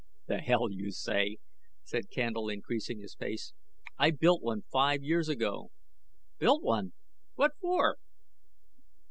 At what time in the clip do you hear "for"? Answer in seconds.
7.61-7.99